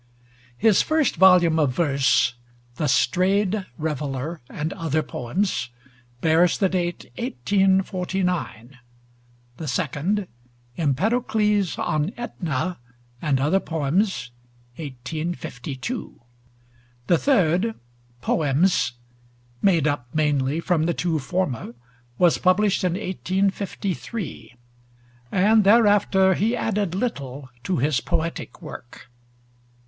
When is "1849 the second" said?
7.19-10.25